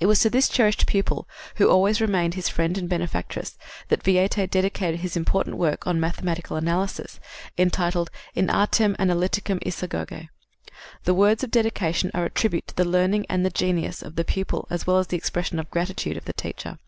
[0.00, 4.50] It was to this cherished pupil, who always remained his friend and benefactress, that Viète
[4.50, 7.20] dedicated his important work on mathematical analysis
[7.56, 10.28] entitled In Artem Analyticam Isagoge.
[11.04, 14.16] The words of the dedication are a tribute to the learning and the genius of
[14.16, 16.80] the pupil as well as an expression of the gratitude of the teacher.